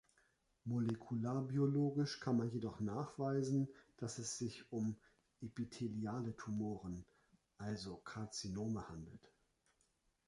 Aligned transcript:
Molekularbiologisch 0.65 2.19
kann 2.19 2.35
man 2.37 2.49
jedoch 2.49 2.79
nachweisen, 2.79 3.67
dass 3.97 4.17
es 4.17 4.35
sich 4.35 4.63
um 4.71 4.95
epitheliale 5.43 6.35
Tumoren, 6.37 7.05
also 7.59 7.97
Karzinome 7.97 8.89
handelt. 8.89 9.29